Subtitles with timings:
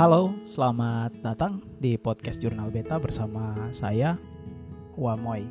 [0.00, 4.16] Halo, selamat datang di podcast Jurnal Beta bersama saya
[4.96, 5.44] Wamoy.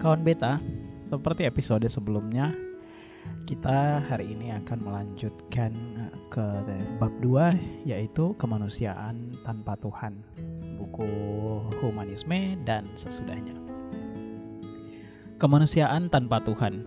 [0.00, 0.56] Kawan Beta,
[1.12, 2.56] seperti episode sebelumnya,
[3.44, 5.76] kita hari ini akan melanjutkan
[6.32, 6.46] ke
[6.96, 10.24] bab 2 yaitu kemanusiaan tanpa Tuhan.
[10.80, 11.12] Buku
[11.84, 13.60] humanisme dan sesudahnya.
[15.36, 16.80] Kemanusiaan tanpa Tuhan.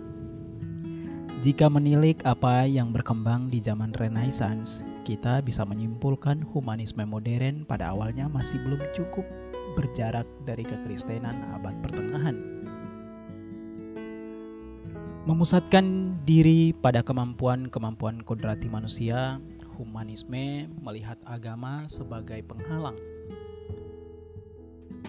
[1.44, 8.32] Jika menilik apa yang berkembang di zaman Renaissance, kita bisa menyimpulkan humanisme modern pada awalnya
[8.32, 9.28] masih belum cukup
[9.76, 12.40] berjarak dari kekristenan abad pertengahan.
[15.28, 19.42] Memusatkan diri pada kemampuan-kemampuan kodrati manusia,
[19.76, 22.96] humanisme melihat agama sebagai penghalang.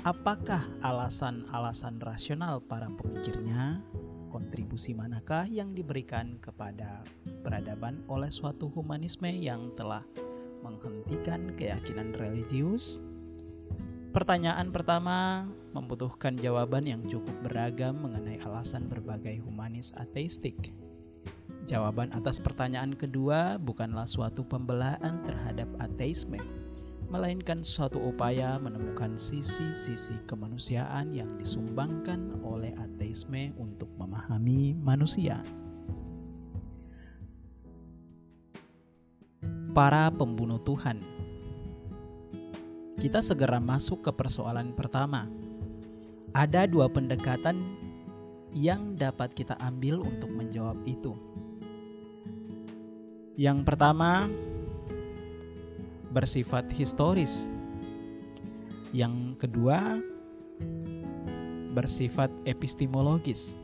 [0.03, 3.85] Apakah alasan-alasan rasional para pemikirnya
[4.29, 7.05] kontribusi manakah yang diberikan kepada
[7.45, 10.03] peradaban oleh suatu humanisme yang telah
[10.65, 13.07] menghentikan keyakinan religius?
[14.17, 15.45] Pertanyaan pertama
[15.77, 20.73] membutuhkan jawaban yang cukup beragam mengenai alasan berbagai humanis ateistik.
[21.69, 26.41] Jawaban atas pertanyaan kedua bukanlah suatu pembelaan terhadap ateisme,
[27.13, 32.96] melainkan suatu upaya menemukan sisi-sisi kemanusiaan yang disumbangkan oleh ateisme
[33.61, 35.43] untuk memahami manusia.
[39.77, 40.99] Para pembunuh Tuhan.
[42.97, 45.29] Kita segera masuk ke persoalan pertama.
[46.33, 47.61] Ada dua pendekatan
[48.57, 51.13] yang dapat kita ambil untuk menjawab itu.
[53.37, 54.33] Yang pertama,
[56.09, 57.53] bersifat historis.
[58.97, 60.01] Yang kedua,
[61.77, 63.61] bersifat epistemologis.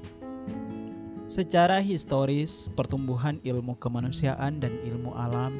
[1.25, 5.57] Secara historis, pertumbuhan ilmu kemanusiaan dan ilmu alam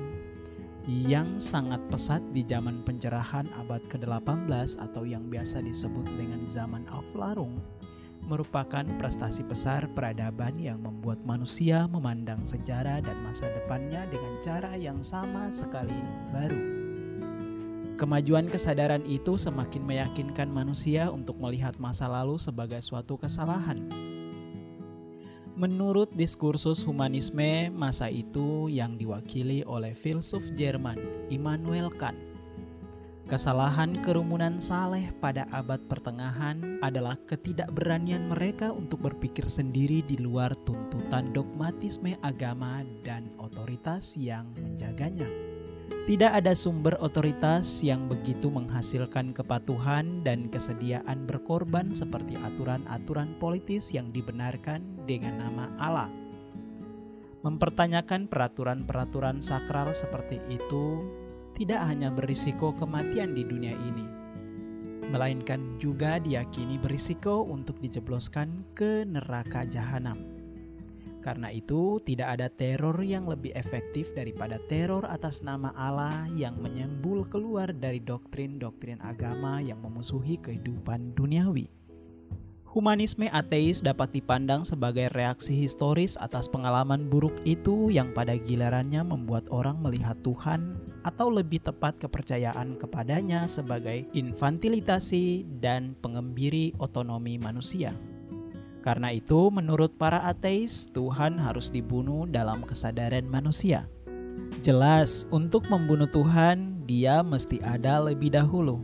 [0.85, 7.57] yang sangat pesat di zaman pencerahan abad ke-18 atau yang biasa disebut dengan zaman Aflarung
[8.27, 15.03] merupakan prestasi besar peradaban yang membuat manusia memandang sejarah dan masa depannya dengan cara yang
[15.03, 15.97] sama sekali
[16.31, 16.72] baru.
[18.03, 23.79] Kemajuan kesadaran itu semakin meyakinkan manusia untuk melihat masa lalu sebagai suatu kesalahan.
[25.55, 30.99] Menurut diskursus humanisme masa itu yang diwakili oleh filsuf Jerman
[31.31, 32.19] Immanuel Kant,
[33.31, 41.31] kesalahan kerumunan saleh pada abad pertengahan adalah ketidakberanian mereka untuk berpikir sendiri di luar tuntutan
[41.31, 45.52] dogmatisme agama dan otoritas yang menjaganya.
[46.03, 54.11] Tidak ada sumber otoritas yang begitu menghasilkan kepatuhan dan kesediaan berkorban seperti aturan-aturan politis yang
[54.11, 56.11] dibenarkan dengan nama Allah.
[57.47, 61.07] Mempertanyakan peraturan-peraturan sakral seperti itu
[61.55, 64.07] tidak hanya berisiko kematian di dunia ini,
[65.13, 70.32] melainkan juga diyakini berisiko untuk dijebloskan ke neraka jahanam.
[71.23, 77.31] Karena itu, tidak ada teror yang lebih efektif daripada teror atas nama Allah yang menyembul
[77.31, 81.71] keluar dari doktrin-doktrin agama yang memusuhi kehidupan duniawi.
[82.73, 89.45] Humanisme ateis dapat dipandang sebagai reaksi historis atas pengalaman buruk itu yang pada gilarannya membuat
[89.53, 97.93] orang melihat Tuhan atau lebih tepat kepercayaan kepadanya sebagai infantilitasi dan pengembiri otonomi manusia.
[98.83, 103.87] Karena itu, menurut para ateis, Tuhan harus dibunuh dalam kesadaran manusia.
[104.59, 108.83] Jelas, untuk membunuh Tuhan, dia mesti ada lebih dahulu.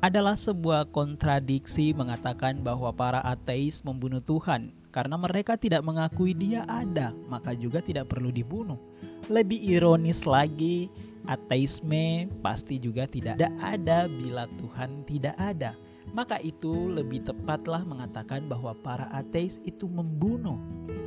[0.00, 7.12] Adalah sebuah kontradiksi mengatakan bahwa para ateis membunuh Tuhan karena mereka tidak mengakui dia ada,
[7.28, 8.80] maka juga tidak perlu dibunuh.
[9.28, 10.88] Lebih ironis lagi,
[11.28, 15.76] ateisme pasti juga tidak ada bila Tuhan tidak ada
[16.12, 20.58] maka itu lebih tepatlah mengatakan bahwa para ateis itu membunuh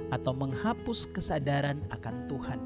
[0.10, 2.60] atau menghapus kesadaran akan Tuhan.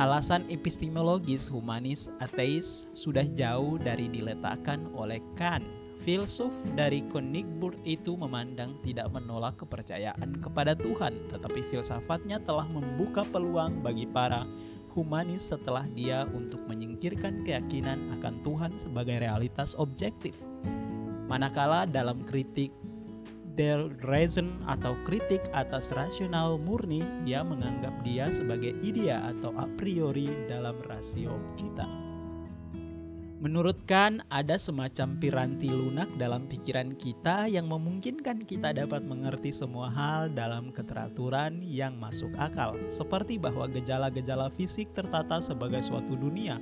[0.00, 5.64] Alasan epistemologis humanis ateis sudah jauh dari diletakkan oleh Kant.
[6.00, 6.48] Filsuf
[6.80, 14.08] dari Königsburg itu memandang tidak menolak kepercayaan kepada Tuhan, tetapi filsafatnya telah membuka peluang bagi
[14.08, 14.48] para
[14.96, 20.40] humanis setelah dia untuk menyingkirkan keyakinan akan Tuhan sebagai realitas objektif.
[21.30, 22.74] Manakala dalam kritik
[23.54, 30.26] der reason atau kritik atas rasional murni, ia menganggap dia sebagai idea atau a priori
[30.50, 31.86] dalam rasio kita.
[33.40, 39.88] Menurut Kant, ada semacam piranti lunak dalam pikiran kita yang memungkinkan kita dapat mengerti semua
[39.88, 46.60] hal dalam keteraturan yang masuk akal, seperti bahwa gejala-gejala fisik tertata sebagai suatu dunia,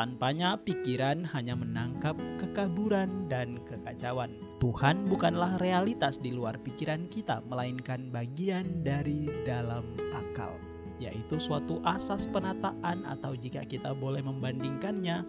[0.00, 4.32] Tanpanya pikiran hanya menangkap kekaburan dan kekacauan.
[4.56, 9.84] Tuhan bukanlah realitas di luar pikiran kita, melainkan bagian dari dalam
[10.16, 10.56] akal,
[10.96, 15.20] yaitu suatu asas penataan atau jika kita boleh membandingkannya,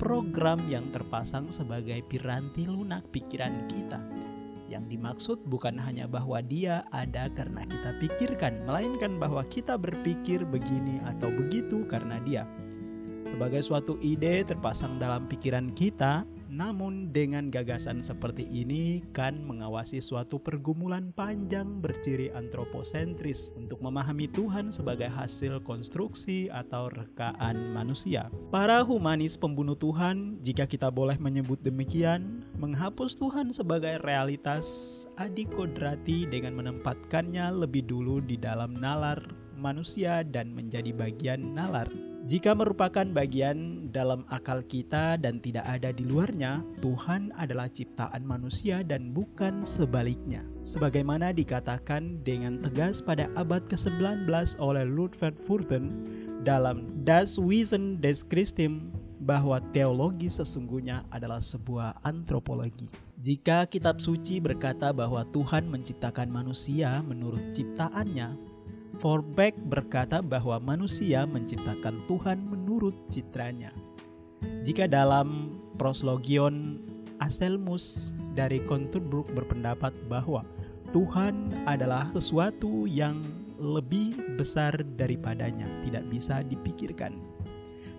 [0.00, 4.00] program yang terpasang sebagai piranti lunak pikiran kita.
[4.72, 11.04] Yang dimaksud bukan hanya bahwa dia ada karena kita pikirkan, melainkan bahwa kita berpikir begini
[11.04, 12.48] atau begitu karena dia
[13.26, 16.24] sebagai suatu ide terpasang dalam pikiran kita,
[16.56, 24.72] namun dengan gagasan seperti ini kan mengawasi suatu pergumulan panjang berciri antroposentris untuk memahami Tuhan
[24.72, 28.32] sebagai hasil konstruksi atau rekaan manusia.
[28.48, 36.56] Para humanis pembunuh Tuhan, jika kita boleh menyebut demikian, menghapus Tuhan sebagai realitas adikodrati dengan
[36.56, 39.20] menempatkannya lebih dulu di dalam nalar
[39.60, 42.15] manusia dan menjadi bagian nalar.
[42.26, 48.82] Jika merupakan bagian dalam akal kita dan tidak ada di luarnya, Tuhan adalah ciptaan manusia
[48.82, 50.42] dan bukan sebaliknya.
[50.66, 54.26] Sebagaimana dikatakan dengan tegas pada abad ke-19
[54.58, 56.02] oleh Ludwig Furten
[56.42, 58.90] dalam Das Wesen des Christem
[59.22, 62.90] bahwa teologi sesungguhnya adalah sebuah antropologi.
[63.22, 68.55] Jika kitab suci berkata bahwa Tuhan menciptakan manusia menurut ciptaannya,
[68.96, 73.72] Forbeck berkata bahwa manusia menciptakan Tuhan menurut citranya.
[74.64, 76.80] Jika dalam proslogion
[77.20, 80.44] Aselmus dari Konturbruk berpendapat bahwa
[80.92, 83.20] Tuhan adalah sesuatu yang
[83.56, 87.16] lebih besar daripadanya, tidak bisa dipikirkan.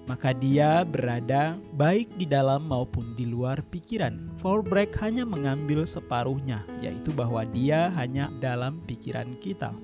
[0.07, 4.31] Maka dia berada baik di dalam maupun di luar pikiran.
[4.39, 9.75] Forbeck hanya mengambil separuhnya, yaitu bahwa dia hanya dalam pikiran kita.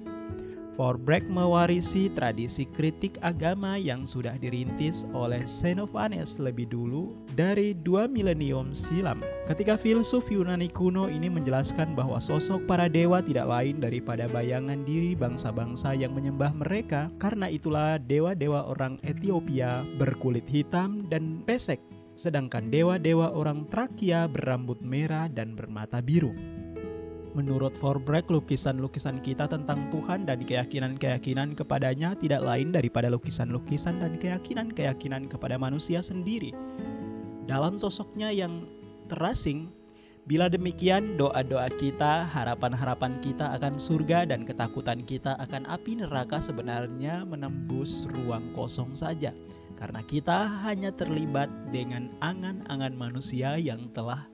[0.73, 8.73] Forbeck mewarisi tradisi kritik agama yang sudah dirintis oleh Xenophanes lebih dulu dari dua milenium
[8.73, 9.21] silam.
[9.45, 15.13] Ketika filsuf Yunani kuno ini menjelaskan bahwa sosok para dewa tidak lain daripada bayangan diri
[15.13, 21.85] bangsa-bangsa yang menyembah mereka, karena itulah dewa-dewa orang Ethiopia berkulit hitam dan pesek,
[22.17, 26.33] sedangkan dewa-dewa orang Trakia berambut merah dan bermata biru.
[27.33, 35.25] Menurut Forbeck, lukisan-lukisan kita tentang Tuhan dan keyakinan-keyakinan kepadanya tidak lain daripada lukisan-lukisan dan keyakinan-keyakinan
[35.25, 36.53] kepada manusia sendiri.
[37.49, 38.69] Dalam sosoknya yang
[39.09, 39.73] terasing,
[40.29, 47.25] bila demikian doa-doa kita, harapan-harapan kita akan surga dan ketakutan kita akan api neraka sebenarnya
[47.25, 49.33] menembus ruang kosong saja.
[49.73, 54.29] Karena kita hanya terlibat dengan angan-angan manusia yang telah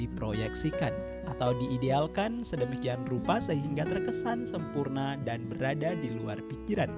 [0.00, 6.90] diproyeksikan atau diidealkan sedemikian rupa sehingga terkesan sempurna dan berada di luar pikiran.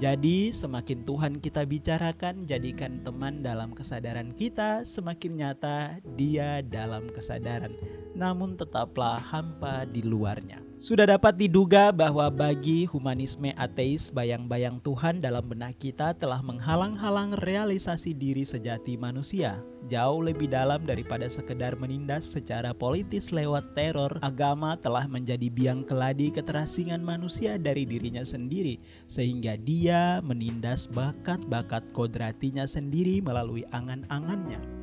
[0.00, 7.76] Jadi, semakin Tuhan kita bicarakan, jadikan teman dalam kesadaran kita, semakin nyata Dia dalam kesadaran,
[8.16, 10.69] namun tetaplah hampa di luarnya.
[10.80, 18.16] Sudah dapat diduga bahwa bagi humanisme ateis, bayang-bayang Tuhan dalam benak kita telah menghalang-halang realisasi
[18.16, 19.60] diri sejati manusia.
[19.92, 26.32] Jauh lebih dalam daripada sekedar menindas secara politis lewat teror, agama telah menjadi biang keladi
[26.32, 34.80] keterasingan manusia dari dirinya sendiri, sehingga dia menindas bakat-bakat kodratinya sendiri melalui angan-angannya.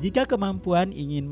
[0.00, 1.28] Jika kemampuan ingin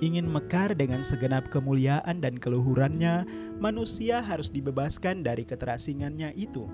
[0.00, 3.28] ingin mekar dengan segenap kemuliaan dan keluhurannya,
[3.60, 6.72] manusia harus dibebaskan dari keterasingannya itu.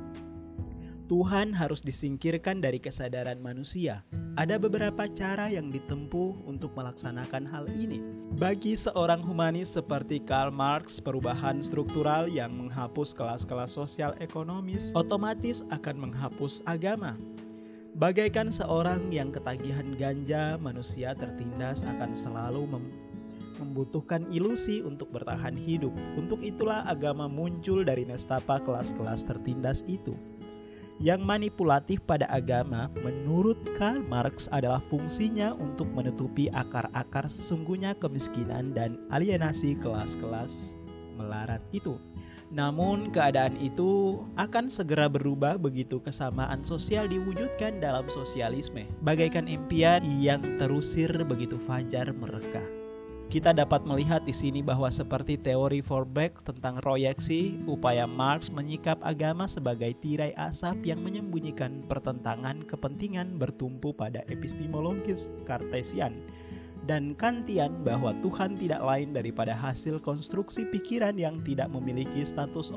[1.11, 4.07] Tuhan harus disingkirkan dari kesadaran manusia.
[4.39, 7.99] Ada beberapa cara yang ditempuh untuk melaksanakan hal ini.
[8.39, 16.07] Bagi seorang humanis seperti Karl Marx, perubahan struktural yang menghapus kelas-kelas sosial ekonomis otomatis akan
[16.07, 17.19] menghapus agama.
[17.99, 22.79] Bagaikan seorang yang ketagihan ganja, manusia tertindas akan selalu
[23.59, 25.91] membutuhkan ilusi untuk bertahan hidup.
[26.15, 30.15] Untuk itulah agama muncul dari nestapa kelas-kelas tertindas itu.
[31.03, 38.95] Yang manipulatif pada agama, menurut Karl Marx, adalah fungsinya untuk menutupi akar-akar sesungguhnya kemiskinan dan
[39.11, 40.79] alienasi kelas-kelas
[41.19, 41.99] melarat itu.
[42.49, 50.41] Namun, keadaan itu akan segera berubah begitu kesamaan sosial diwujudkan dalam sosialisme, bagaikan impian yang
[50.57, 52.65] terusir begitu fajar mereka.
[53.29, 59.45] Kita dapat melihat di sini bahwa seperti teori Forbeck tentang proyeksi, upaya Marx menyikap agama
[59.45, 66.17] sebagai tirai asap yang menyembunyikan pertentangan kepentingan bertumpu pada epistemologis Kartesian
[66.89, 72.73] dan Kantian bahwa Tuhan tidak lain daripada hasil konstruksi pikiran yang tidak memiliki status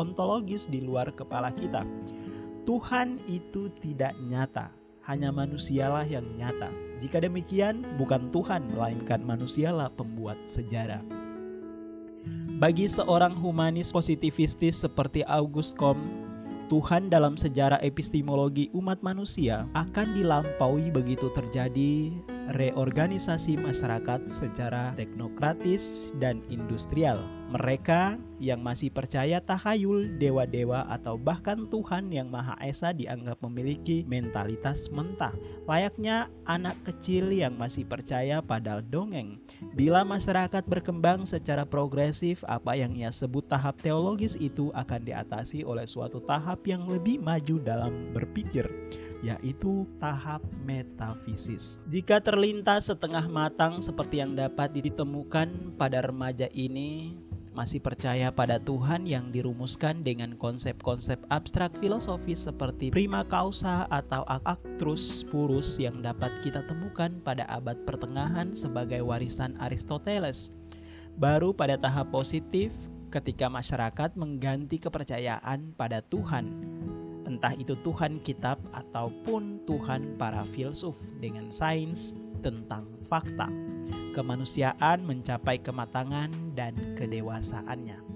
[0.00, 1.84] ontologis di luar kepala kita.
[2.64, 4.72] Tuhan itu tidak nyata,
[5.04, 6.72] hanya manusialah yang nyata.
[6.96, 11.04] Jika demikian, bukan Tuhan melainkan manusialah pembuat sejarah.
[12.56, 16.06] Bagi seorang humanis positivistis seperti August Comte,
[16.72, 22.08] Tuhan dalam sejarah epistemologi umat manusia akan dilampaui begitu terjadi
[22.56, 27.20] reorganisasi masyarakat secara teknokratis dan industrial.
[27.52, 34.90] Mereka yang masih percaya tahayul dewa-dewa atau bahkan Tuhan yang Maha Esa dianggap memiliki mentalitas
[34.90, 35.30] mentah.
[35.70, 39.38] Layaknya anak kecil yang masih percaya pada dongeng.
[39.78, 45.86] Bila masyarakat berkembang secara progresif, apa yang ia sebut tahap teologis itu akan diatasi oleh
[45.86, 48.66] suatu tahap yang lebih maju dalam berpikir
[49.22, 51.78] yaitu tahap metafisis.
[51.86, 57.14] Jika terlintas setengah matang seperti yang dapat ditemukan pada remaja ini,
[57.52, 65.24] masih percaya pada Tuhan yang dirumuskan dengan konsep-konsep abstrak filosofis seperti prima causa atau actus
[65.28, 70.50] purus yang dapat kita temukan pada abad pertengahan sebagai warisan Aristoteles.
[71.20, 72.72] Baru pada tahap positif
[73.12, 76.72] ketika masyarakat mengganti kepercayaan pada Tuhan
[77.32, 82.12] entah itu Tuhan kitab ataupun Tuhan para filsuf dengan sains
[82.42, 83.46] tentang fakta
[84.12, 88.12] kemanusiaan mencapai kematangan dan kedewasaannya.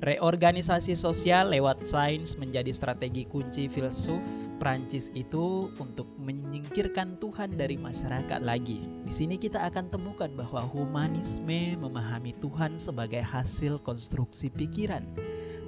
[0.00, 4.24] Reorganisasi sosial lewat sains menjadi strategi kunci filsuf
[4.56, 8.80] Prancis itu untuk menyingkirkan Tuhan dari masyarakat lagi.
[9.04, 15.04] Di sini kita akan temukan bahwa humanisme memahami Tuhan sebagai hasil konstruksi pikiran.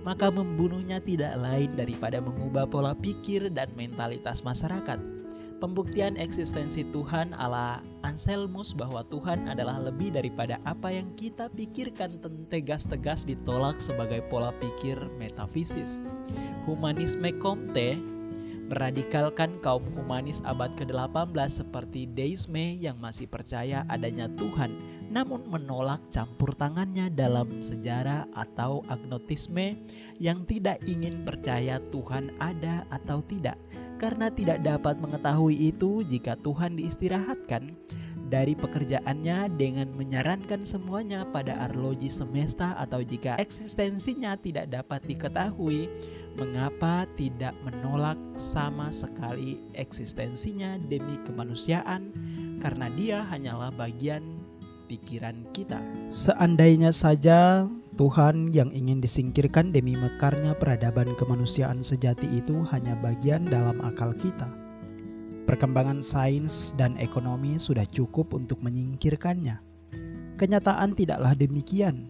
[0.00, 4.96] Maka membunuhnya tidak lain daripada mengubah pola pikir dan mentalitas masyarakat
[5.62, 12.18] pembuktian eksistensi Tuhan ala Anselmus bahwa Tuhan adalah lebih daripada apa yang kita pikirkan
[12.50, 16.02] tegas-tegas ditolak sebagai pola pikir metafisis.
[16.66, 17.94] Humanisme Comte
[18.66, 24.74] meradikalkan kaum humanis abad ke-18 seperti deisme yang masih percaya adanya Tuhan
[25.12, 29.76] namun menolak campur tangannya dalam sejarah atau agnotisme
[30.16, 33.60] yang tidak ingin percaya Tuhan ada atau tidak
[34.02, 37.70] karena tidak dapat mengetahui itu jika Tuhan diistirahatkan
[38.26, 45.86] dari pekerjaannya dengan menyarankan semuanya pada arloji semesta atau jika eksistensinya tidak dapat diketahui
[46.34, 52.10] mengapa tidak menolak sama sekali eksistensinya demi kemanusiaan
[52.58, 54.24] karena dia hanyalah bagian
[54.90, 55.78] pikiran kita.
[56.08, 63.84] Seandainya saja Tuhan yang ingin disingkirkan demi mekarnya peradaban kemanusiaan sejati itu hanya bagian dalam
[63.84, 64.48] akal kita.
[65.44, 69.60] Perkembangan sains dan ekonomi sudah cukup untuk menyingkirkannya.
[70.40, 72.08] Kenyataan tidaklah demikian.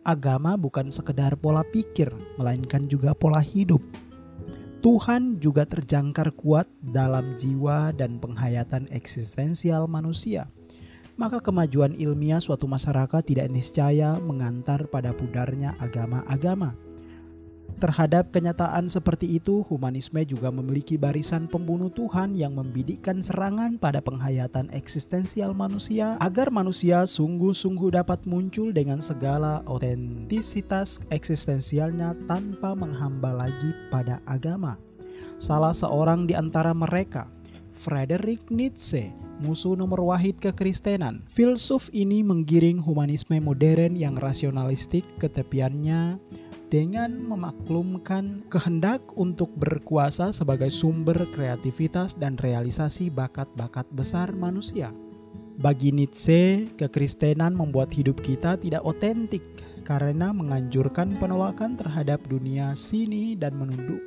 [0.00, 2.08] Agama bukan sekedar pola pikir,
[2.40, 3.84] melainkan juga pola hidup.
[4.80, 10.48] Tuhan juga terjangkar kuat dalam jiwa dan penghayatan eksistensial manusia
[11.18, 16.78] maka kemajuan ilmiah suatu masyarakat tidak niscaya mengantar pada pudarnya agama-agama.
[17.78, 24.66] Terhadap kenyataan seperti itu, humanisme juga memiliki barisan pembunuh Tuhan yang membidikkan serangan pada penghayatan
[24.74, 34.18] eksistensial manusia agar manusia sungguh-sungguh dapat muncul dengan segala otentisitas eksistensialnya tanpa menghamba lagi pada
[34.26, 34.74] agama.
[35.38, 37.30] Salah seorang di antara mereka,
[37.70, 41.22] Friedrich Nietzsche, musuh nomor wahid kekristenan.
[41.30, 46.18] Filsuf ini menggiring humanisme modern yang rasionalistik ke tepiannya
[46.68, 54.92] dengan memaklumkan kehendak untuk berkuasa sebagai sumber kreativitas dan realisasi bakat-bakat besar manusia.
[55.58, 59.42] Bagi Nietzsche, kekristenan membuat hidup kita tidak otentik
[59.82, 63.98] karena menganjurkan penolakan terhadap dunia sini dan menunduk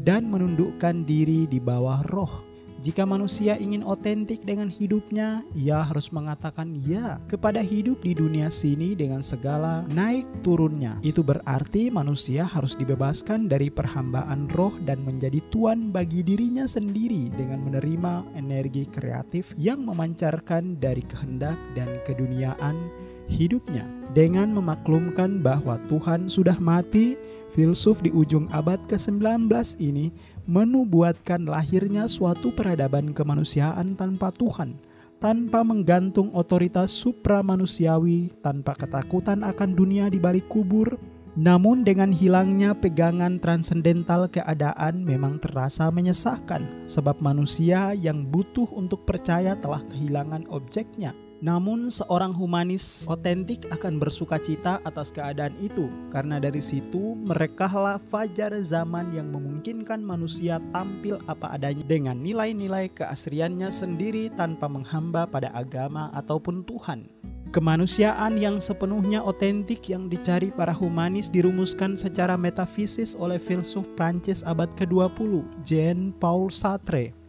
[0.00, 2.49] dan menundukkan diri di bawah roh
[2.80, 8.96] jika manusia ingin otentik dengan hidupnya, ia harus mengatakan ya kepada hidup di dunia sini
[8.96, 10.96] dengan segala naik turunnya.
[11.04, 17.60] Itu berarti manusia harus dibebaskan dari perhambaan roh dan menjadi tuan bagi dirinya sendiri dengan
[17.68, 22.88] menerima energi kreatif yang memancarkan dari kehendak dan keduniaan
[23.28, 23.84] hidupnya.
[24.16, 27.14] Dengan memaklumkan bahwa Tuhan sudah mati,
[27.50, 29.50] filsuf di ujung abad ke-19
[29.82, 30.14] ini
[30.50, 34.74] menubuatkan lahirnya suatu peradaban kemanusiaan tanpa Tuhan,
[35.22, 40.98] tanpa menggantung otoritas supramanusiawi, tanpa ketakutan akan dunia di balik kubur,
[41.38, 49.54] namun dengan hilangnya pegangan transendental keadaan memang terasa menyesakkan sebab manusia yang butuh untuk percaya
[49.54, 56.60] telah kehilangan objeknya Namun seorang humanis otentik akan bersuka cita atas keadaan itu karena dari
[56.60, 64.68] situ merekalah fajar zaman yang memungkinkan manusia tampil apa adanya dengan nilai-nilai keasriannya sendiri tanpa
[64.68, 67.08] menghamba pada agama ataupun Tuhan.
[67.50, 74.70] Kemanusiaan yang sepenuhnya otentik yang dicari para humanis dirumuskan secara metafisis oleh filsuf Prancis abad
[74.78, 77.19] ke-20, Jean-Paul Sartre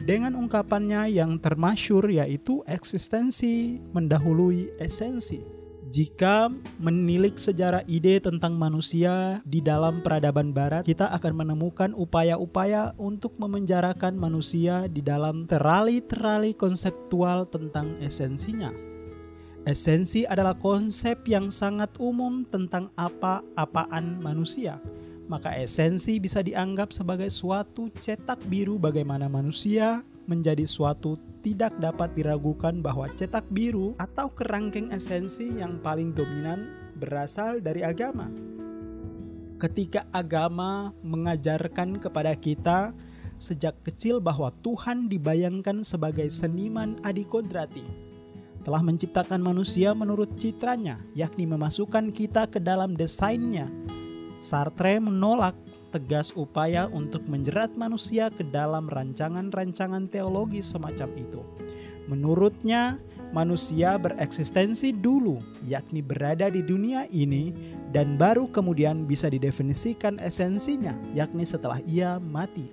[0.00, 5.44] dengan ungkapannya yang termasyur yaitu eksistensi mendahului esensi.
[5.90, 6.46] Jika
[6.78, 14.14] menilik sejarah ide tentang manusia di dalam peradaban barat, kita akan menemukan upaya-upaya untuk memenjarakan
[14.14, 18.70] manusia di dalam terali-terali konseptual tentang esensinya.
[19.66, 24.78] Esensi adalah konsep yang sangat umum tentang apa-apaan manusia
[25.30, 31.14] maka esensi bisa dianggap sebagai suatu cetak biru bagaimana manusia menjadi suatu
[31.46, 36.66] tidak dapat diragukan bahwa cetak biru atau kerangkeng esensi yang paling dominan
[36.98, 38.26] berasal dari agama.
[39.62, 42.90] Ketika agama mengajarkan kepada kita
[43.38, 47.86] sejak kecil bahwa Tuhan dibayangkan sebagai seniman adikodrati,
[48.66, 53.70] telah menciptakan manusia menurut citranya, yakni memasukkan kita ke dalam desainnya
[54.40, 55.52] Sartre menolak
[55.92, 61.42] tegas upaya untuk menjerat manusia ke dalam rancangan-rancangan teologi semacam itu.
[62.08, 62.98] Menurutnya,
[63.30, 67.54] manusia bereksistensi dulu, yakni berada di dunia ini,
[67.94, 72.66] dan baru kemudian bisa didefinisikan esensinya, yakni setelah ia mati.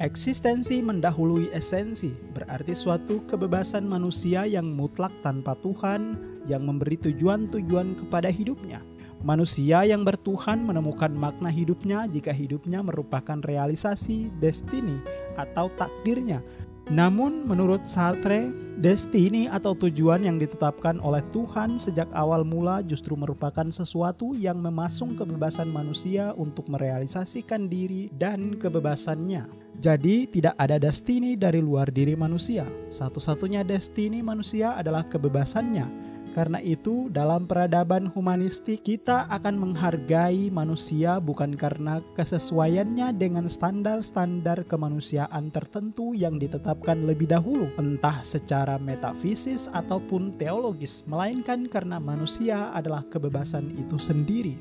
[0.00, 6.16] Eksistensi mendahului esensi, berarti suatu kebebasan manusia yang mutlak tanpa Tuhan,
[6.48, 8.80] yang memberi tujuan-tujuan kepada hidupnya.
[9.20, 14.96] Manusia yang bertuhan menemukan makna hidupnya jika hidupnya merupakan realisasi destiny
[15.36, 16.40] atau takdirnya.
[16.88, 18.48] Namun menurut Sartre,
[18.80, 25.12] destiny atau tujuan yang ditetapkan oleh Tuhan sejak awal mula justru merupakan sesuatu yang memasung
[25.12, 29.46] kebebasan manusia untuk merealisasikan diri dan kebebasannya.
[29.78, 32.64] Jadi tidak ada destiny dari luar diri manusia.
[32.88, 41.58] Satu-satunya destiny manusia adalah kebebasannya karena itu, dalam peradaban humanistik, kita akan menghargai manusia bukan
[41.58, 51.02] karena kesesuaiannya dengan standar-standar kemanusiaan tertentu yang ditetapkan lebih dahulu, entah secara metafisis ataupun teologis,
[51.10, 54.54] melainkan karena manusia adalah kebebasan itu sendiri.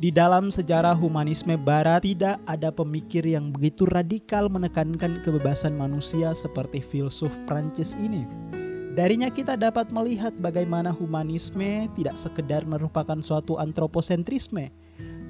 [0.00, 6.80] Di dalam sejarah humanisme Barat, tidak ada pemikir yang begitu radikal menekankan kebebasan manusia seperti
[6.80, 8.24] filsuf Prancis ini.
[9.00, 14.68] Darinya kita dapat melihat bagaimana humanisme tidak sekedar merupakan suatu antroposentrisme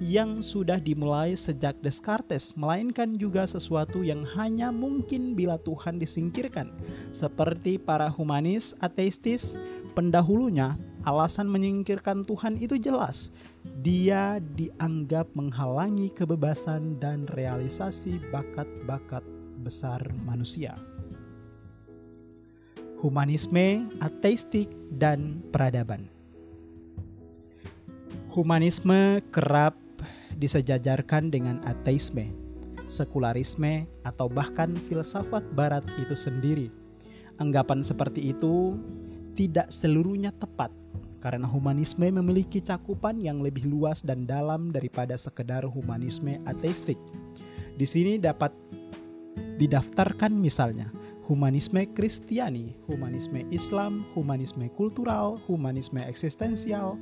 [0.02, 6.74] yang sudah dimulai sejak Descartes, melainkan juga sesuatu yang hanya mungkin bila Tuhan disingkirkan.
[7.14, 9.54] Seperti para humanis ateistis
[9.94, 10.74] pendahulunya,
[11.06, 13.30] alasan menyingkirkan Tuhan itu jelas.
[13.86, 19.22] Dia dianggap menghalangi kebebasan dan realisasi bakat-bakat
[19.62, 20.89] besar manusia
[23.00, 26.04] humanisme, ateistik, dan peradaban.
[28.30, 29.74] Humanisme kerap
[30.36, 32.30] disejajarkan dengan ateisme,
[32.86, 36.68] sekularisme, atau bahkan filsafat barat itu sendiri.
[37.40, 38.76] Anggapan seperti itu
[39.32, 40.68] tidak seluruhnya tepat
[41.24, 47.00] karena humanisme memiliki cakupan yang lebih luas dan dalam daripada sekedar humanisme ateistik.
[47.80, 48.52] Di sini dapat
[49.56, 50.99] didaftarkan misalnya
[51.30, 56.98] humanisme Kristiani, humanisme Islam, humanisme kultural, humanisme eksistensial,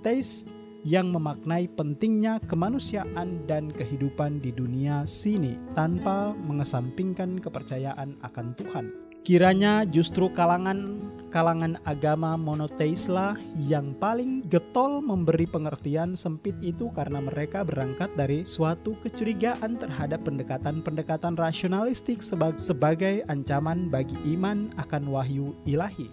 [0.00, 0.48] teis
[0.80, 9.05] yang memaknai pentingnya kemanusiaan dan kehidupan di dunia sini tanpa mengesampingkan kepercayaan akan Tuhan.
[9.26, 11.02] Kiranya justru kalangan
[11.34, 18.94] kalangan agama monoteislah yang paling getol memberi pengertian sempit itu karena mereka berangkat dari suatu
[19.02, 22.22] kecurigaan terhadap pendekatan-pendekatan rasionalistik
[22.54, 26.06] sebagai ancaman bagi iman akan wahyu ilahi.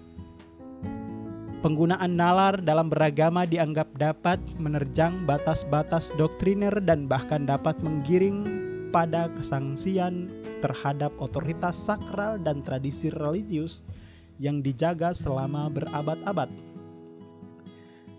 [1.61, 10.29] Penggunaan nalar dalam beragama dianggap dapat menerjang batas-batas doktriner dan bahkan dapat menggiring pada kesangsian
[10.61, 13.81] terhadap otoritas sakral dan tradisi religius
[14.37, 16.53] yang dijaga selama berabad-abad.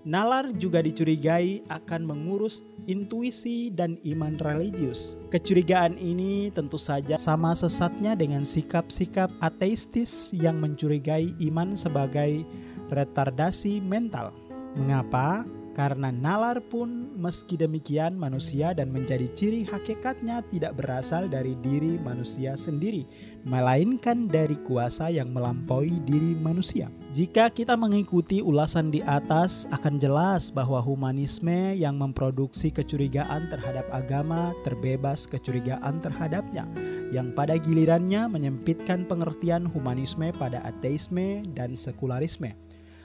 [0.04, 5.16] Nalar juga dicurigai akan mengurus intuisi dan iman religius.
[5.32, 12.44] Kecurigaan ini tentu saja sama sesatnya dengan sikap-sikap ateistis yang mencurigai iman sebagai
[12.92, 14.36] retardasi mental.
[14.76, 15.48] Mengapa?
[15.74, 22.54] Karena nalar pun meski demikian manusia dan menjadi ciri hakikatnya tidak berasal dari diri manusia
[22.54, 23.02] sendiri,
[23.42, 26.86] melainkan dari kuasa yang melampaui diri manusia.
[27.10, 34.54] Jika kita mengikuti ulasan di atas, akan jelas bahwa humanisme yang memproduksi kecurigaan terhadap agama
[34.62, 36.70] terbebas kecurigaan terhadapnya,
[37.10, 42.54] yang pada gilirannya menyempitkan pengertian humanisme pada ateisme dan sekularisme.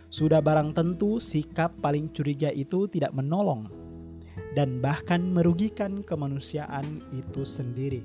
[0.10, 3.70] Sudah barang tentu sikap paling curiga itu tidak menolong
[4.58, 8.02] dan bahkan merugikan kemanusiaan itu sendiri.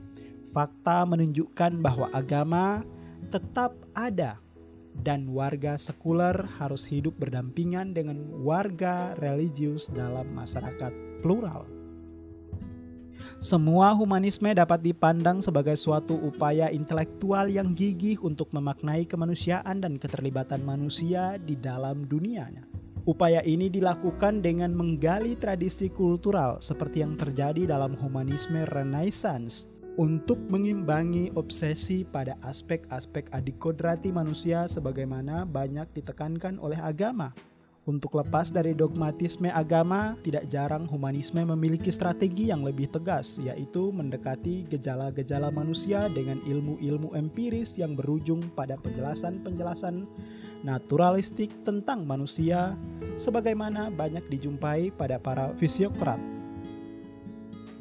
[0.53, 2.85] Fakta menunjukkan bahwa agama
[3.33, 4.39] tetap ada
[5.03, 10.93] dan warga sekuler harus hidup berdampingan dengan warga religius dalam masyarakat
[11.25, 11.67] plural.
[13.45, 20.65] Semua humanisme dapat dipandang sebagai suatu upaya intelektual yang gigih untuk memaknai kemanusiaan dan keterlibatan
[20.65, 22.65] manusia di dalam dunianya.
[23.05, 29.69] Upaya ini dilakukan dengan menggali tradisi kultural seperti yang terjadi dalam humanisme Renaissance
[30.01, 37.37] untuk mengimbangi obsesi pada aspek-aspek adikodrati manusia sebagaimana banyak ditekankan oleh agama
[37.85, 44.65] untuk lepas dari dogmatisme agama, tidak jarang humanisme memiliki strategi yang lebih tegas, yaitu mendekati
[44.73, 50.09] gejala-gejala manusia dengan ilmu-ilmu empiris yang berujung pada penjelasan-penjelasan
[50.65, 52.73] naturalistik tentang manusia,
[53.21, 56.44] sebagaimana banyak dijumpai pada para fisiokrat.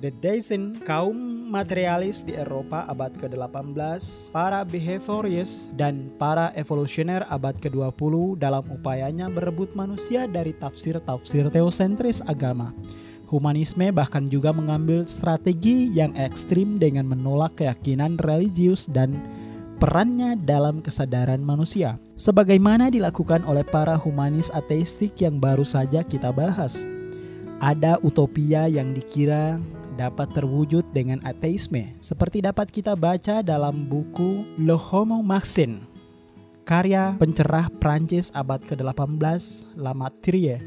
[0.04, 1.16] The Daisen, kaum
[1.48, 4.04] materialis di Eropa abad ke-18,
[4.36, 12.76] para behaviorist dan para evolusioner abad ke-20 dalam upayanya berebut manusia dari tafsir-tafsir teosentris agama.
[13.32, 19.24] Humanisme bahkan juga mengambil strategi yang ekstrim dengan menolak keyakinan religius dan
[19.80, 26.84] perannya dalam kesadaran manusia, sebagaimana dilakukan oleh para humanis ateistik yang baru saja kita bahas.
[27.64, 29.64] Ada utopia yang dikira
[29.94, 35.86] dapat terwujud dengan ateisme, seperti dapat kita baca dalam buku Le Homo Maxine,
[36.66, 40.60] karya pencerah Prancis abad ke-18 Lamartire.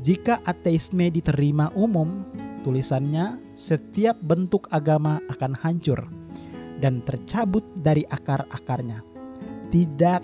[0.00, 2.24] Jika ateisme diterima umum,
[2.64, 6.08] tulisannya setiap bentuk agama akan hancur
[6.80, 9.04] dan tercabut dari akar-akarnya.
[9.68, 10.22] Tidak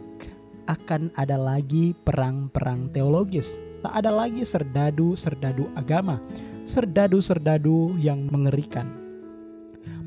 [0.66, 6.18] akan ada lagi perang-perang teologis, tak ada lagi serdadu-serdadu agama,
[6.66, 9.06] serdadu-serdadu yang mengerikan.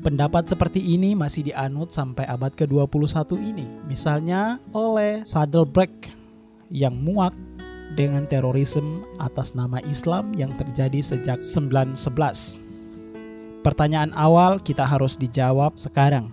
[0.00, 3.68] Pendapat seperti ini masih dianut sampai abad ke-21 ini.
[3.84, 6.08] Misalnya oleh Saddleback
[6.72, 7.36] yang muak
[7.98, 12.56] dengan terorisme atas nama Islam yang terjadi sejak 1911.
[13.60, 16.32] Pertanyaan awal kita harus dijawab sekarang.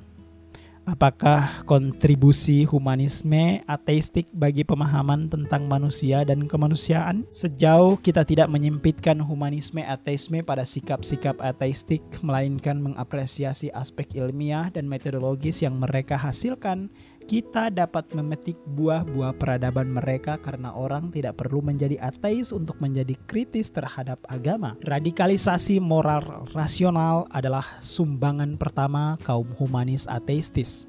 [0.88, 7.28] Apakah kontribusi humanisme ateistik bagi pemahaman tentang manusia dan kemanusiaan?
[7.36, 15.60] Sejauh kita tidak menyempitkan humanisme ateisme pada sikap-sikap ateistik, melainkan mengapresiasi aspek ilmiah dan metodologis
[15.60, 16.88] yang mereka hasilkan,
[17.28, 23.68] kita dapat memetik buah-buah peradaban mereka karena orang tidak perlu menjadi ateis untuk menjadi kritis
[23.68, 24.80] terhadap agama.
[24.88, 30.88] Radikalisasi moral rasional adalah sumbangan pertama kaum humanis ateistis.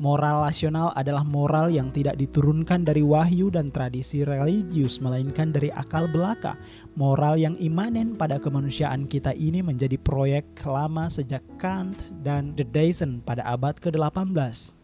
[0.00, 6.08] Moral rasional adalah moral yang tidak diturunkan dari wahyu dan tradisi religius, melainkan dari akal
[6.08, 6.56] belaka.
[6.96, 13.20] Moral yang imanen pada kemanusiaan kita ini menjadi proyek lama sejak Kant dan The Dyson
[13.20, 14.79] pada abad ke-18.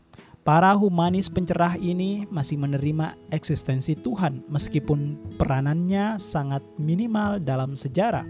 [0.47, 8.23] Para humanis pencerah ini masih menerima eksistensi Tuhan meskipun peranannya sangat minimal dalam sejarah.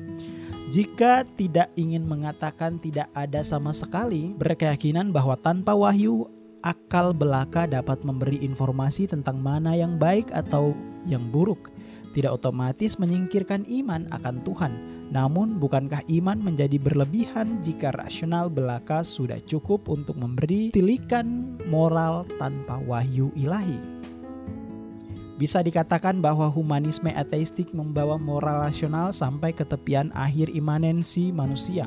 [0.72, 6.24] Jika tidak ingin mengatakan tidak ada sama sekali, berkeyakinan bahwa tanpa wahyu
[6.64, 10.72] akal belaka dapat memberi informasi tentang mana yang baik atau
[11.04, 11.68] yang buruk,
[12.16, 19.38] tidak otomatis menyingkirkan iman akan Tuhan namun, bukankah iman menjadi berlebihan jika rasional belaka sudah
[19.46, 23.78] cukup untuk memberi tilikan moral tanpa wahyu ilahi?
[25.36, 31.86] Bisa dikatakan bahwa humanisme ateistik membawa moral rasional sampai ke tepian akhir imanensi manusia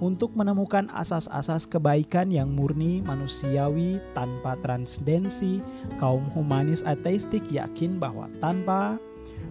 [0.00, 5.60] untuk menemukan asas-asas kebaikan yang murni manusiawi tanpa transdensi,
[6.00, 8.96] kaum humanis ateistik yakin bahwa tanpa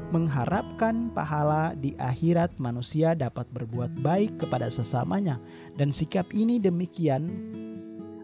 [0.10, 5.38] mengharapkan pahala di akhirat manusia dapat berbuat baik kepada sesamanya
[5.78, 7.30] dan sikap ini demikian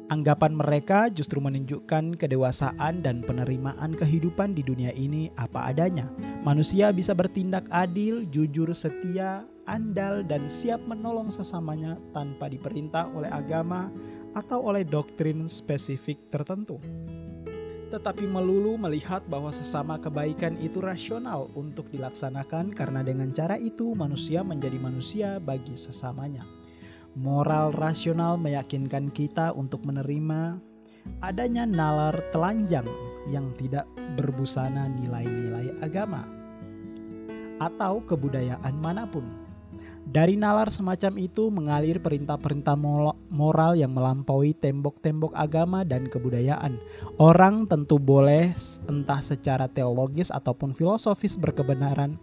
[0.09, 6.09] anggapan mereka justru menunjukkan kedewasaan dan penerimaan kehidupan di dunia ini apa adanya.
[6.45, 13.89] Manusia bisa bertindak adil, jujur, setia, andal dan siap menolong sesamanya tanpa diperintah oleh agama
[14.37, 16.77] atau oleh doktrin spesifik tertentu.
[17.95, 24.43] Tetapi melulu melihat bahwa sesama kebaikan itu rasional untuk dilaksanakan karena dengan cara itu manusia
[24.43, 26.43] menjadi manusia bagi sesamanya.
[27.15, 30.59] Moral rasional meyakinkan kita untuk menerima
[31.23, 32.83] adanya nalar telanjang
[33.31, 33.87] yang tidak
[34.19, 36.27] berbusana nilai-nilai agama
[37.63, 39.44] atau kebudayaan mana pun.
[40.05, 42.77] Dari nalar semacam itu mengalir perintah-perintah
[43.29, 46.77] moral yang melampaui tembok-tembok agama dan kebudayaan.
[47.17, 48.53] Orang tentu boleh
[48.85, 52.21] entah secara teologis ataupun filosofis berkebenaran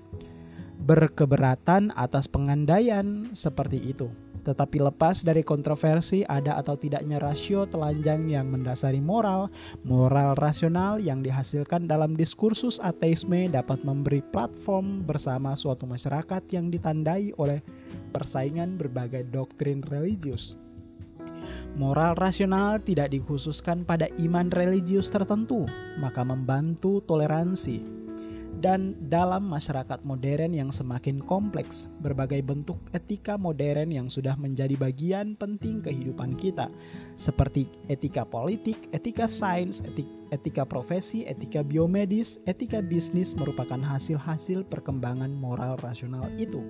[0.83, 4.11] berkeberatan atas pengandaian seperti itu.
[4.42, 9.46] Tetapi lepas dari kontroversi ada atau tidaknya rasio telanjang yang mendasari moral,
[9.87, 17.31] moral rasional yang dihasilkan dalam diskursus ateisme dapat memberi platform bersama suatu masyarakat yang ditandai
[17.38, 17.62] oleh
[18.11, 20.59] persaingan berbagai doktrin religius.
[21.72, 25.64] Moral rasional tidak dikhususkan pada iman religius tertentu,
[25.96, 27.81] maka membantu toleransi,
[28.62, 35.35] dan dalam masyarakat modern yang semakin kompleks, berbagai bentuk etika modern yang sudah menjadi bagian
[35.35, 36.70] penting kehidupan kita,
[37.18, 39.83] seperti etika politik, etika sains,
[40.31, 46.62] etika profesi, etika biomedis, etika bisnis merupakan hasil-hasil perkembangan moral rasional itu.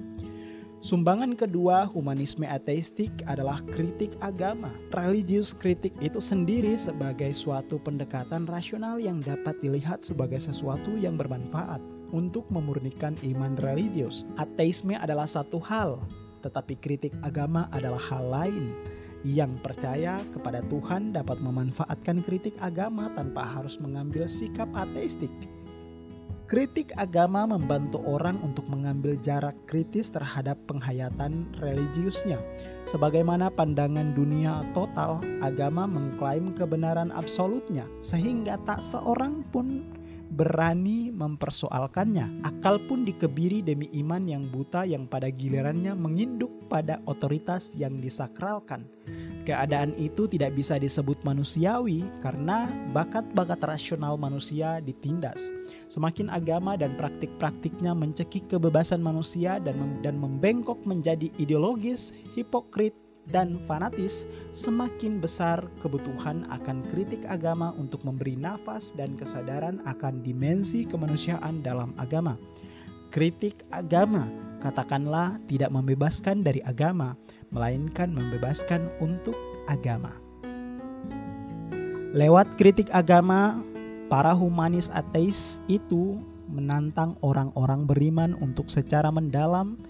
[0.82, 4.74] Sumbangan kedua humanisme ateistik adalah kritik agama.
[4.90, 11.78] Religius kritik itu sendiri sebagai suatu pendekatan rasional yang dapat dilihat sebagai sesuatu yang bermanfaat
[12.10, 14.26] untuk memurnikan iman religius.
[14.34, 16.02] Ateisme adalah satu hal,
[16.42, 18.74] tetapi kritik agama adalah hal lain.
[19.22, 25.30] Yang percaya kepada Tuhan dapat memanfaatkan kritik agama tanpa harus mengambil sikap ateistik.
[26.50, 32.36] Kritik agama membantu orang untuk mengambil jarak kritis terhadap penghayatan religiusnya.
[32.84, 39.86] Sebagaimana pandangan dunia total, agama mengklaim kebenaran absolutnya, sehingga tak seorang pun
[40.32, 42.40] berani mempersoalkannya.
[42.42, 48.88] Akal pun dikebiri demi iman yang buta yang pada gilirannya menginduk pada otoritas yang disakralkan.
[49.42, 55.50] Keadaan itu tidak bisa disebut manusiawi karena bakat-bakat rasional manusia ditindas.
[55.90, 62.94] Semakin agama dan praktik-praktiknya mencekik kebebasan manusia dan, dan membengkok menjadi ideologis, hipokrit,
[63.30, 70.82] dan fanatis, semakin besar kebutuhan akan kritik agama untuk memberi nafas dan kesadaran akan dimensi
[70.82, 72.34] kemanusiaan dalam agama.
[73.12, 74.26] Kritik agama,
[74.58, 77.14] katakanlah, tidak membebaskan dari agama,
[77.52, 79.36] melainkan membebaskan untuk
[79.68, 80.16] agama.
[82.16, 83.60] Lewat kritik agama,
[84.12, 86.20] para humanis ateis itu
[86.52, 89.80] menantang orang-orang beriman untuk secara mendalam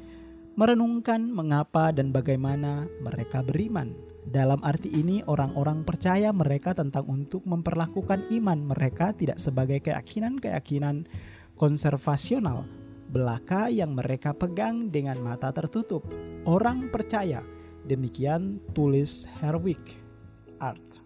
[0.54, 3.96] merenungkan mengapa dan bagaimana mereka beriman.
[4.22, 11.10] Dalam arti ini, orang-orang percaya mereka tentang untuk memperlakukan iman mereka tidak sebagai keyakinan-keyakinan
[11.58, 12.64] konservasional,
[13.10, 16.06] belaka yang mereka pegang dengan mata tertutup.
[16.46, 17.42] Orang percaya,
[17.84, 19.82] demikian tulis Herwig
[20.62, 21.02] Art.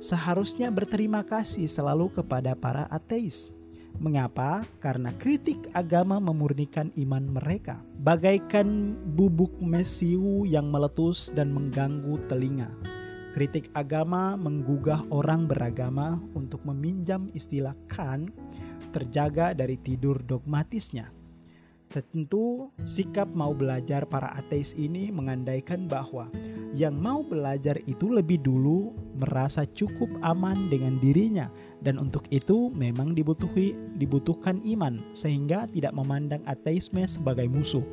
[0.00, 3.52] Seharusnya berterima kasih selalu kepada para ateis.
[3.98, 4.62] Mengapa?
[4.78, 7.82] Karena kritik agama memurnikan iman mereka.
[7.98, 12.70] Bagaikan bubuk mesiu yang meletus dan mengganggu telinga.
[13.34, 18.30] Kritik agama menggugah orang beragama untuk meminjam istilah kan
[18.90, 21.14] terjaga dari tidur dogmatisnya.
[21.90, 26.30] Tentu, sikap mau belajar para ateis ini mengandaikan bahwa
[26.70, 31.50] yang mau belajar itu lebih dulu merasa cukup aman dengan dirinya
[31.80, 37.84] dan untuk itu memang dibutuhi dibutuhkan iman sehingga tidak memandang ateisme sebagai musuh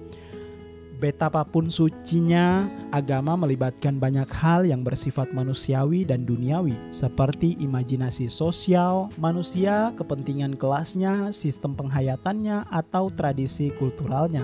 [0.97, 9.93] betapapun sucinya, agama melibatkan banyak hal yang bersifat manusiawi dan duniawi, seperti imajinasi sosial, manusia,
[9.95, 14.43] kepentingan kelasnya, sistem penghayatannya, atau tradisi kulturalnya.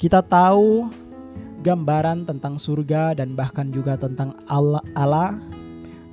[0.00, 0.88] Kita tahu
[1.60, 5.36] gambaran tentang surga dan bahkan juga tentang Allah, Allah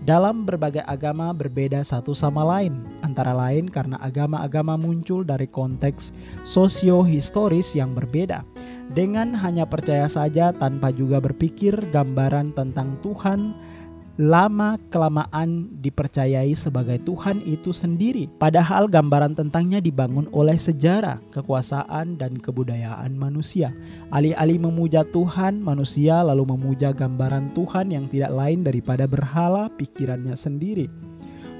[0.03, 6.11] dalam berbagai agama berbeda satu sama lain, antara lain karena agama-agama muncul dari konteks
[6.43, 8.43] sosio-historis yang berbeda.
[8.91, 13.55] Dengan hanya percaya saja tanpa juga berpikir gambaran tentang Tuhan
[14.13, 22.37] lama kelamaan dipercayai sebagai Tuhan itu sendiri, padahal gambaran tentangnya dibangun oleh sejarah, kekuasaan, dan
[22.37, 23.73] kebudayaan manusia.
[24.13, 30.85] Alih-alih memuja Tuhan, manusia lalu memuja gambaran Tuhan yang tidak lain daripada berhala pikirannya sendiri.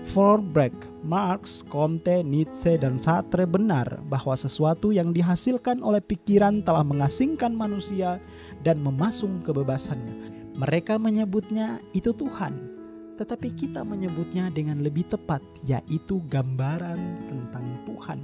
[0.04, 7.56] Forbeck, Marx, Comte, Nietzsche, dan Sartre benar bahwa sesuatu yang dihasilkan oleh pikiran telah mengasingkan
[7.56, 8.20] manusia
[8.68, 10.33] dan memasung kebebasannya.
[10.54, 12.74] Mereka menyebutnya itu Tuhan.
[13.14, 18.20] tetapi kita menyebutnya dengan lebih tepat, yaitu gambaran tentang Tuhan.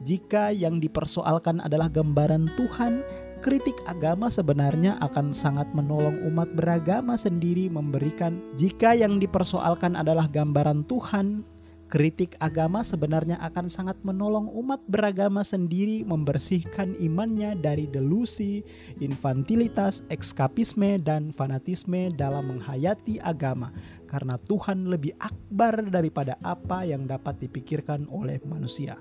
[0.00, 3.04] Jika yang dipersoalkan adalah gambaran Tuhan,
[3.44, 8.40] kritik agama sebenarnya akan sangat menolong umat beragama sendiri memberikan.
[8.56, 11.44] Jika yang dipersoalkan adalah gambaran Tuhan,
[11.90, 18.62] kritik agama sebenarnya akan sangat menolong umat beragama sendiri membersihkan imannya dari delusi,
[19.02, 23.74] infantilitas, ekskapisme, dan fanatisme dalam menghayati agama,
[24.06, 28.94] karena Tuhan lebih akbar daripada apa yang dapat dipikirkan oleh manusia.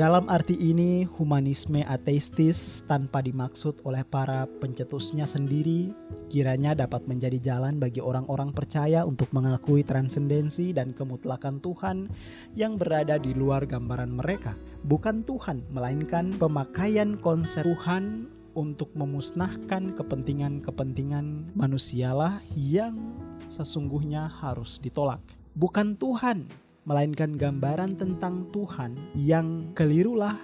[0.00, 5.92] Dalam arti ini, humanisme ateistis tanpa dimaksud oleh para pencetusnya sendiri
[6.32, 12.08] kiranya dapat menjadi jalan bagi orang-orang percaya untuk mengakui transendensi dan kemutlakan Tuhan
[12.56, 14.56] yang berada di luar gambaran mereka.
[14.88, 18.24] Bukan Tuhan, melainkan pemakaian konsep Tuhan
[18.56, 22.96] untuk memusnahkan kepentingan-kepentingan manusialah yang
[23.52, 25.20] sesungguhnya harus ditolak.
[25.52, 26.48] Bukan Tuhan
[26.84, 30.36] melainkan gambaran tentang Tuhan yang kelirulah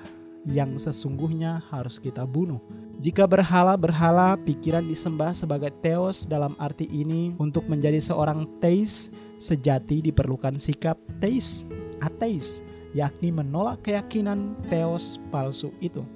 [0.46, 2.62] yang sesungguhnya harus kita bunuh.
[3.02, 10.56] Jika berhala-berhala pikiran disembah sebagai teos dalam arti ini untuk menjadi seorang teis sejati diperlukan
[10.56, 11.68] sikap teis,
[12.00, 12.64] ateis,
[12.96, 16.06] yakni menolak keyakinan teos palsu itu.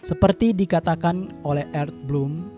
[0.00, 2.48] Seperti dikatakan oleh Ert Bloom,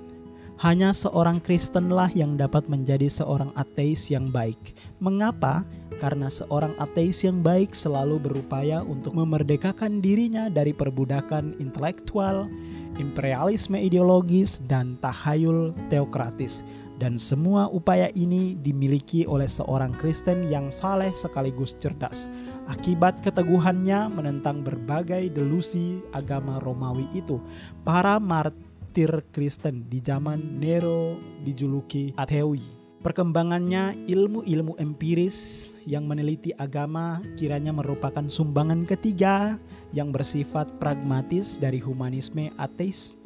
[0.61, 4.77] hanya seorang Kristenlah yang dapat menjadi seorang ateis yang baik.
[5.01, 5.65] Mengapa?
[6.01, 12.49] Karena seorang ateis yang baik selalu berupaya untuk memerdekakan dirinya dari perbudakan intelektual,
[12.97, 16.65] imperialisme ideologis, dan tahayul teokratis.
[16.97, 22.33] Dan semua upaya ini dimiliki oleh seorang Kristen yang saleh sekaligus cerdas.
[22.69, 27.41] Akibat keteguhannya menentang berbagai delusi agama Romawi itu,
[27.85, 28.57] para mart
[28.91, 31.15] martir Kristen di zaman Nero
[31.47, 32.80] dijuluki Athewi.
[33.01, 39.57] Perkembangannya ilmu-ilmu empiris yang meneliti agama kiranya merupakan sumbangan ketiga
[39.97, 43.17] yang bersifat pragmatis dari humanisme ateis.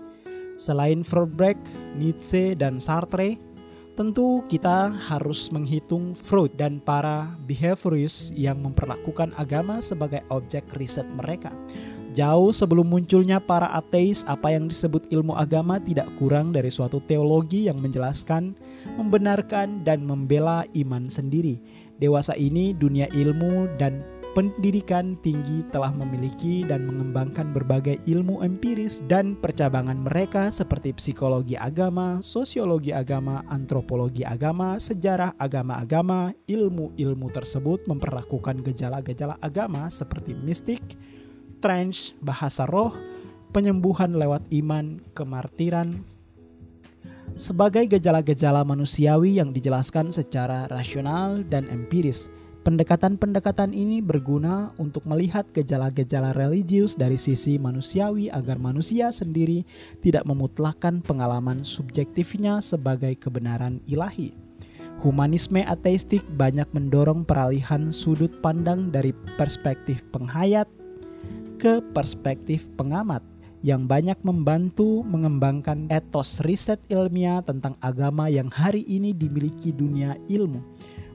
[0.55, 1.59] Selain Froberg,
[1.99, 3.35] Nietzsche, dan Sartre,
[3.99, 11.51] tentu kita harus menghitung Freud dan para behaviorist yang memperlakukan agama sebagai objek riset mereka.
[12.15, 17.67] Jauh sebelum munculnya para ateis, apa yang disebut ilmu agama tidak kurang dari suatu teologi
[17.67, 18.55] yang menjelaskan,
[18.97, 21.61] membenarkan, dan membela iman sendiri.
[21.99, 24.03] Dewasa ini, dunia ilmu dan
[24.35, 32.19] pendidikan tinggi telah memiliki dan mengembangkan berbagai ilmu empiris dan percabangan mereka seperti psikologi agama,
[32.21, 36.35] sosiologi agama, antropologi agama, sejarah agama-agama.
[36.51, 40.83] Ilmu-ilmu tersebut memperlakukan gejala-gejala agama seperti mistik,
[41.63, 42.91] trance, bahasa roh,
[43.55, 46.03] penyembuhan lewat iman, kemartiran,
[47.35, 52.31] sebagai gejala-gejala manusiawi yang dijelaskan secara rasional dan empiris.
[52.65, 59.69] Pendekatan-pendekatan ini berguna untuk melihat gejala-gejala religius dari sisi manusiawi agar manusia sendiri
[60.01, 64.33] tidak memutlakkan pengalaman subjektifnya sebagai kebenaran ilahi.
[65.05, 70.65] Humanisme ateistik banyak mendorong peralihan sudut pandang dari perspektif penghayat
[71.61, 73.34] ke perspektif pengamat
[73.65, 80.61] yang banyak membantu mengembangkan etos riset ilmiah tentang agama yang hari ini dimiliki dunia ilmu.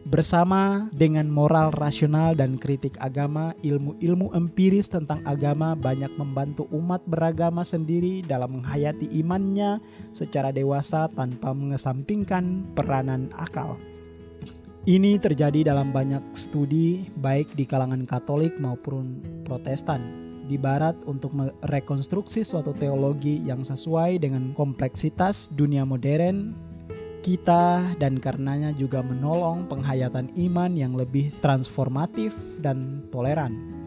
[0.10, 7.62] Bersama dengan moral rasional dan kritik agama, ilmu-ilmu empiris tentang agama banyak membantu umat beragama
[7.62, 9.78] sendiri dalam menghayati imannya
[10.10, 13.78] secara dewasa tanpa mengesampingkan peranan akal.
[14.90, 22.42] Ini terjadi dalam banyak studi baik di kalangan Katolik maupun Protestan di barat untuk merekonstruksi
[22.42, 26.58] suatu teologi yang sesuai dengan kompleksitas dunia modern
[27.22, 32.34] kita dan karenanya juga menolong penghayatan iman yang lebih transformatif
[32.66, 33.79] dan toleran.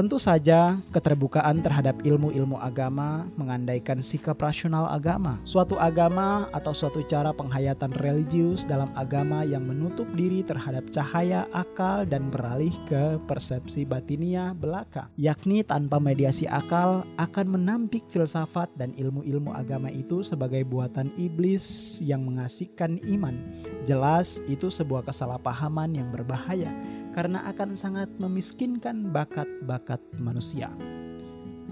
[0.00, 5.36] Tentu saja, keterbukaan terhadap ilmu-ilmu agama mengandaikan sikap rasional agama.
[5.44, 12.08] Suatu agama atau suatu cara penghayatan religius dalam agama yang menutup diri terhadap cahaya akal
[12.08, 19.52] dan beralih ke persepsi batinia belaka, yakni tanpa mediasi akal akan menampik filsafat dan ilmu-ilmu
[19.52, 23.36] agama itu sebagai buatan iblis yang mengasihkan iman.
[23.84, 26.72] Jelas itu sebuah kesalahpahaman yang berbahaya
[27.20, 30.72] karena akan sangat memiskinkan bakat-bakat manusia.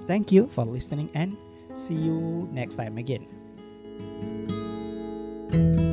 [0.04, 1.40] Thank you for listening and
[1.72, 3.24] see you next time again.
[5.48, 5.87] thank you